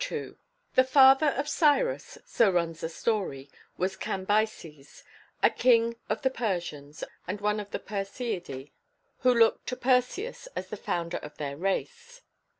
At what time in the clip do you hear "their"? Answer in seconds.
11.37-11.55